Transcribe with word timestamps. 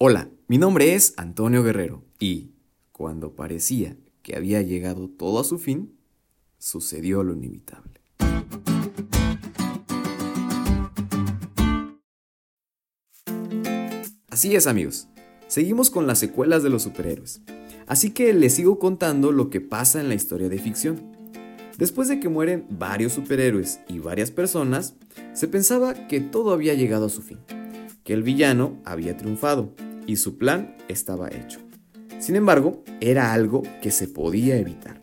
Hola, 0.00 0.30
mi 0.46 0.58
nombre 0.58 0.94
es 0.94 1.12
Antonio 1.16 1.64
Guerrero 1.64 2.04
y 2.20 2.52
cuando 2.92 3.34
parecía 3.34 3.96
que 4.22 4.36
había 4.36 4.62
llegado 4.62 5.08
todo 5.08 5.40
a 5.40 5.44
su 5.44 5.58
fin, 5.58 5.98
sucedió 6.56 7.24
lo 7.24 7.32
inevitable. 7.32 8.00
Así 14.28 14.54
es 14.54 14.68
amigos, 14.68 15.08
seguimos 15.48 15.90
con 15.90 16.06
las 16.06 16.20
secuelas 16.20 16.62
de 16.62 16.70
los 16.70 16.84
superhéroes, 16.84 17.40
así 17.88 18.12
que 18.12 18.32
les 18.32 18.54
sigo 18.54 18.78
contando 18.78 19.32
lo 19.32 19.50
que 19.50 19.60
pasa 19.60 20.00
en 20.00 20.08
la 20.08 20.14
historia 20.14 20.48
de 20.48 20.60
ficción. 20.60 21.10
Después 21.76 22.06
de 22.06 22.20
que 22.20 22.28
mueren 22.28 22.66
varios 22.70 23.14
superhéroes 23.14 23.80
y 23.88 23.98
varias 23.98 24.30
personas, 24.30 24.94
se 25.32 25.48
pensaba 25.48 26.06
que 26.06 26.20
todo 26.20 26.52
había 26.52 26.74
llegado 26.74 27.06
a 27.06 27.10
su 27.10 27.20
fin, 27.20 27.40
que 28.04 28.12
el 28.12 28.22
villano 28.22 28.80
había 28.84 29.16
triunfado 29.16 29.74
y 30.08 30.16
su 30.16 30.38
plan 30.38 30.74
estaba 30.88 31.28
hecho. 31.28 31.60
Sin 32.18 32.34
embargo, 32.34 32.82
era 33.00 33.32
algo 33.32 33.62
que 33.80 33.92
se 33.92 34.08
podía 34.08 34.56
evitar. 34.56 35.00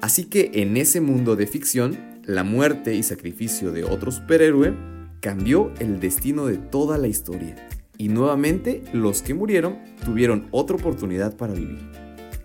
Así 0.00 0.26
que 0.26 0.50
en 0.54 0.76
ese 0.76 1.00
mundo 1.00 1.34
de 1.34 1.48
ficción, 1.48 1.98
la 2.24 2.44
muerte 2.44 2.94
y 2.94 3.02
sacrificio 3.02 3.72
de 3.72 3.82
otro 3.82 4.12
superhéroe 4.12 4.76
cambió 5.20 5.72
el 5.80 5.98
destino 5.98 6.46
de 6.46 6.58
toda 6.58 6.98
la 6.98 7.08
historia. 7.08 7.56
Y 7.96 8.08
nuevamente 8.08 8.84
los 8.92 9.22
que 9.22 9.34
murieron 9.34 9.78
tuvieron 10.04 10.48
otra 10.50 10.76
oportunidad 10.76 11.36
para 11.36 11.54
vivir. 11.54 11.80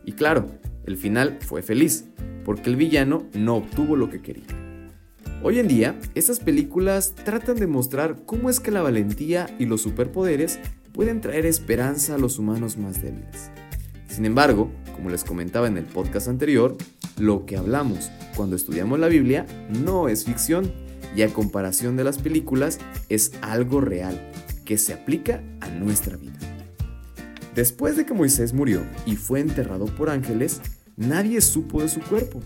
Y 0.05 0.13
claro, 0.13 0.47
el 0.85 0.97
final 0.97 1.37
fue 1.41 1.61
feliz, 1.61 2.05
porque 2.45 2.69
el 2.69 2.77
villano 2.77 3.27
no 3.33 3.57
obtuvo 3.57 3.97
lo 3.97 4.09
que 4.09 4.21
quería. 4.21 4.45
Hoy 5.43 5.59
en 5.59 5.67
día, 5.67 5.99
estas 6.15 6.39
películas 6.39 7.13
tratan 7.13 7.57
de 7.57 7.67
mostrar 7.67 8.23
cómo 8.25 8.49
es 8.49 8.59
que 8.59 8.71
la 8.71 8.81
valentía 8.81 9.47
y 9.59 9.65
los 9.65 9.81
superpoderes 9.81 10.59
pueden 10.97 11.21
traer 11.21 11.45
esperanza 11.45 12.15
a 12.15 12.17
los 12.17 12.39
humanos 12.39 12.75
más 12.75 13.03
débiles. 13.03 13.51
Sin 14.09 14.25
embargo, 14.25 14.71
como 14.95 15.11
les 15.11 15.23
comentaba 15.23 15.67
en 15.67 15.77
el 15.77 15.83
podcast 15.83 16.27
anterior, 16.27 16.75
lo 17.19 17.45
que 17.45 17.55
hablamos 17.55 18.09
cuando 18.35 18.55
estudiamos 18.55 18.97
la 18.97 19.07
Biblia 19.07 19.45
no 19.69 20.09
es 20.09 20.25
ficción 20.25 20.73
y 21.15 21.21
a 21.21 21.31
comparación 21.31 21.97
de 21.97 22.03
las 22.03 22.17
películas 22.17 22.79
es 23.09 23.33
algo 23.41 23.79
real 23.79 24.31
que 24.65 24.79
se 24.79 24.91
aplica 24.91 25.43
a 25.61 25.69
nuestra 25.69 26.17
vida. 26.17 26.39
Después 27.53 27.95
de 27.95 28.07
que 28.07 28.15
Moisés 28.15 28.53
murió 28.53 28.81
y 29.05 29.17
fue 29.17 29.39
enterrado 29.39 29.85
por 29.85 30.09
ángeles, 30.09 30.61
nadie 30.95 31.41
supo 31.41 31.83
de 31.83 31.89
su 31.89 31.99
cuerpo. 31.99 32.41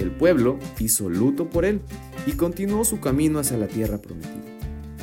El 0.00 0.10
pueblo 0.10 0.58
hizo 0.80 1.08
luto 1.08 1.48
por 1.48 1.64
él 1.64 1.80
y 2.26 2.32
continuó 2.32 2.84
su 2.84 2.98
camino 2.98 3.38
hacia 3.38 3.58
la 3.58 3.68
tierra 3.68 3.98
prometida, 3.98 4.42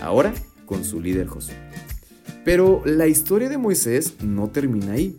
ahora 0.02 0.34
con 0.66 0.84
su 0.84 1.00
líder 1.00 1.28
Josué. 1.28 1.56
Pero 2.45 2.82
la 2.86 3.08
historia 3.08 3.50
de 3.50 3.58
Moisés 3.58 4.16
no 4.22 4.50
termina 4.50 4.94
ahí. 4.94 5.18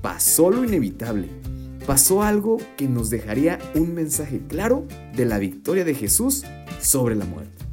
Pasó 0.00 0.50
lo 0.50 0.64
inevitable. 0.64 1.28
Pasó 1.86 2.22
algo 2.22 2.58
que 2.76 2.88
nos 2.88 3.10
dejaría 3.10 3.58
un 3.74 3.94
mensaje 3.94 4.40
claro 4.48 4.86
de 5.14 5.24
la 5.24 5.38
victoria 5.38 5.84
de 5.84 5.94
Jesús 5.94 6.44
sobre 6.80 7.14
la 7.14 7.24
muerte. 7.24 7.64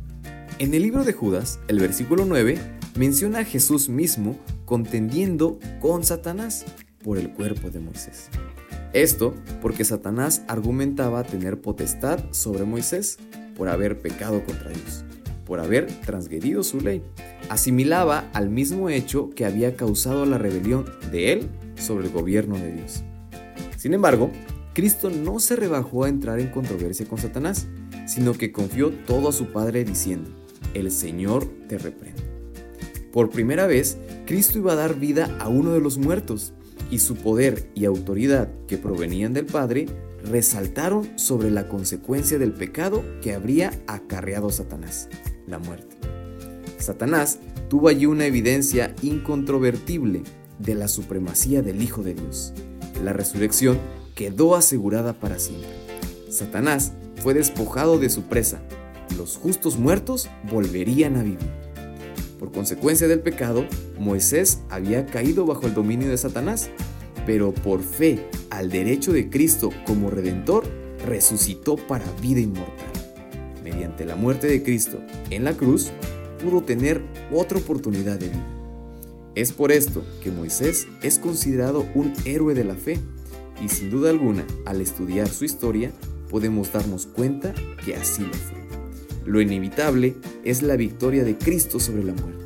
En 0.59 0.73
el 0.73 0.83
libro 0.83 1.03
de 1.03 1.13
Judas, 1.13 1.59
el 1.67 1.79
versículo 1.79 2.25
9, 2.25 2.57
menciona 2.95 3.39
a 3.39 3.43
Jesús 3.45 3.89
mismo 3.89 4.37
contendiendo 4.65 5.59
con 5.81 6.03
Satanás 6.03 6.65
por 7.03 7.17
el 7.17 7.31
cuerpo 7.31 7.69
de 7.69 7.79
Moisés. 7.79 8.29
Esto 8.93 9.33
porque 9.61 9.83
Satanás 9.83 10.43
argumentaba 10.47 11.23
tener 11.23 11.59
potestad 11.59 12.19
sobre 12.31 12.65
Moisés 12.65 13.17
por 13.57 13.67
haber 13.67 13.99
pecado 13.99 14.43
contra 14.45 14.69
Dios 14.69 15.03
por 15.45 15.59
haber 15.59 15.87
transgredido 16.05 16.63
su 16.63 16.81
ley. 16.81 17.03
Asimilaba 17.49 18.29
al 18.33 18.49
mismo 18.49 18.89
hecho 18.89 19.29
que 19.31 19.45
había 19.45 19.75
causado 19.75 20.25
la 20.25 20.37
rebelión 20.37 20.85
de 21.11 21.33
él 21.33 21.49
sobre 21.75 22.07
el 22.07 22.13
gobierno 22.13 22.57
de 22.57 22.71
Dios. 22.71 23.03
Sin 23.77 23.93
embargo, 23.93 24.31
Cristo 24.73 25.09
no 25.09 25.39
se 25.39 25.55
rebajó 25.55 26.05
a 26.05 26.09
entrar 26.09 26.39
en 26.39 26.49
controversia 26.49 27.05
con 27.05 27.17
Satanás, 27.17 27.67
sino 28.07 28.33
que 28.33 28.51
confió 28.51 28.91
todo 28.91 29.29
a 29.29 29.33
su 29.33 29.47
Padre 29.47 29.83
diciendo, 29.83 30.29
el 30.73 30.91
Señor 30.91 31.45
te 31.67 31.77
reprende. 31.77 32.23
Por 33.11 33.29
primera 33.29 33.67
vez, 33.67 33.97
Cristo 34.25 34.57
iba 34.57 34.73
a 34.73 34.77
dar 34.77 34.99
vida 34.99 35.37
a 35.39 35.49
uno 35.49 35.73
de 35.73 35.81
los 35.81 35.97
muertos, 35.97 36.53
y 36.89 36.99
su 36.99 37.15
poder 37.15 37.69
y 37.75 37.85
autoridad 37.85 38.49
que 38.67 38.77
provenían 38.77 39.33
del 39.33 39.45
Padre 39.45 39.87
resaltaron 40.23 41.17
sobre 41.17 41.49
la 41.49 41.67
consecuencia 41.67 42.37
del 42.37 42.53
pecado 42.53 43.03
que 43.21 43.33
habría 43.33 43.71
acarreado 43.87 44.49
Satanás 44.49 45.09
la 45.47 45.59
muerte. 45.59 45.95
Satanás 46.79 47.39
tuvo 47.69 47.87
allí 47.87 48.05
una 48.05 48.25
evidencia 48.25 48.93
incontrovertible 49.01 50.23
de 50.59 50.75
la 50.75 50.87
supremacía 50.87 51.61
del 51.61 51.81
Hijo 51.81 52.03
de 52.03 52.13
Dios. 52.13 52.53
La 53.03 53.13
resurrección 53.13 53.79
quedó 54.15 54.55
asegurada 54.55 55.13
para 55.13 55.39
siempre. 55.39 55.69
Satanás 56.29 56.93
fue 57.15 57.33
despojado 57.33 57.99
de 57.99 58.09
su 58.09 58.23
presa. 58.23 58.61
Los 59.17 59.37
justos 59.37 59.77
muertos 59.77 60.29
volverían 60.51 61.15
a 61.15 61.23
vivir. 61.23 61.51
Por 62.39 62.51
consecuencia 62.51 63.07
del 63.07 63.21
pecado, 63.21 63.65
Moisés 63.97 64.59
había 64.69 65.05
caído 65.05 65.45
bajo 65.45 65.65
el 65.65 65.73
dominio 65.73 66.09
de 66.09 66.17
Satanás, 66.17 66.69
pero 67.25 67.53
por 67.53 67.81
fe 67.81 68.27
al 68.49 68.69
derecho 68.69 69.13
de 69.13 69.29
Cristo 69.29 69.69
como 69.85 70.09
redentor, 70.09 70.65
resucitó 71.05 71.75
para 71.75 72.05
vida 72.21 72.41
inmortal 72.41 72.92
mediante 73.63 74.05
la 74.05 74.15
muerte 74.15 74.47
de 74.47 74.63
Cristo 74.63 74.99
en 75.29 75.43
la 75.43 75.53
cruz, 75.53 75.91
pudo 76.43 76.61
tener 76.61 77.01
otra 77.31 77.57
oportunidad 77.57 78.19
de 78.19 78.29
vida. 78.29 78.47
Es 79.35 79.51
por 79.51 79.71
esto 79.71 80.03
que 80.21 80.31
Moisés 80.31 80.87
es 81.01 81.17
considerado 81.17 81.87
un 81.95 82.13
héroe 82.25 82.53
de 82.53 82.63
la 82.63 82.75
fe 82.75 82.99
y 83.63 83.69
sin 83.69 83.89
duda 83.89 84.09
alguna, 84.09 84.45
al 84.65 84.81
estudiar 84.81 85.27
su 85.27 85.45
historia, 85.45 85.91
podemos 86.29 86.71
darnos 86.71 87.07
cuenta 87.07 87.53
que 87.83 87.95
así 87.95 88.23
lo 88.23 88.33
fue. 88.33 88.63
Lo 89.25 89.41
inevitable 89.41 90.15
es 90.43 90.61
la 90.61 90.75
victoria 90.75 91.23
de 91.23 91.37
Cristo 91.37 91.79
sobre 91.79 92.03
la 92.03 92.13
muerte. 92.13 92.43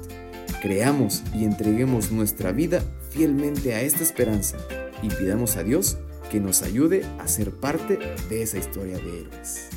Creamos 0.61 1.23
y 1.33 1.45
entreguemos 1.45 2.11
nuestra 2.11 2.51
vida 2.51 2.83
fielmente 3.09 3.73
a 3.73 3.81
esta 3.81 4.03
esperanza 4.03 4.57
y 5.01 5.09
pidamos 5.09 5.57
a 5.57 5.63
Dios 5.63 5.97
que 6.29 6.39
nos 6.39 6.61
ayude 6.61 7.03
a 7.19 7.27
ser 7.27 7.51
parte 7.51 7.99
de 8.29 8.41
esa 8.41 8.57
historia 8.57 8.97
de 8.97 9.21
héroes. 9.21 9.76